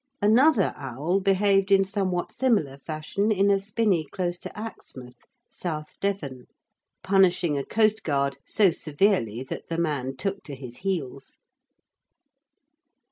Another 0.19 0.73
owl 0.77 1.19
behaved 1.19 1.71
in 1.71 1.85
somewhat 1.85 2.31
similar 2.31 2.79
fashion 2.79 3.31
in 3.31 3.51
a 3.51 3.59
spinney 3.59 4.03
close 4.03 4.39
to 4.39 4.49
Axmouth, 4.59 5.27
South 5.47 5.99
Devon, 5.99 6.47
punishing 7.03 7.55
a 7.55 7.63
coastguard 7.63 8.39
so 8.43 8.71
severely 8.71 9.43
that 9.43 9.67
the 9.67 9.77
man 9.77 10.17
took 10.17 10.41
to 10.45 10.55
his 10.55 10.77
heels. 10.77 11.37